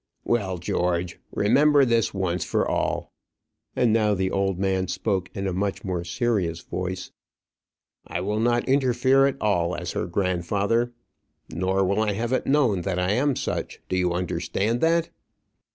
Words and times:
"Well, 0.23 0.57
George, 0.57 1.19
remember 1.29 1.85
this 1.85 2.11
once 2.11 2.43
for 2.43 2.67
all" 2.67 3.13
and 3.75 3.93
now 3.93 4.15
the 4.15 4.31
old 4.31 4.57
man 4.57 4.87
spoke 4.87 5.29
in 5.35 5.45
a 5.45 5.53
much 5.53 5.83
more 5.83 6.03
serious 6.03 6.61
voice 6.61 7.11
"I 8.07 8.19
will 8.21 8.39
not 8.39 8.67
interfere 8.67 9.27
at 9.27 9.39
all 9.39 9.75
as 9.75 9.91
her 9.91 10.07
grandfather. 10.07 10.91
Nor 11.51 11.83
will 11.85 12.01
I 12.01 12.13
have 12.13 12.33
it 12.33 12.47
known 12.47 12.81
that 12.81 12.97
I 12.97 13.11
am 13.11 13.35
such. 13.35 13.79
Do 13.89 13.95
you 13.95 14.11
understand 14.11 14.81
that?" 14.81 15.11